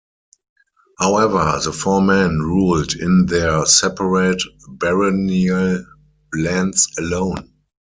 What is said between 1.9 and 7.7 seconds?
men ruled in their separate baronial lands alone.